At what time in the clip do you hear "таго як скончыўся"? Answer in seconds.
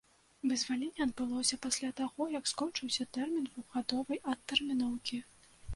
1.99-3.09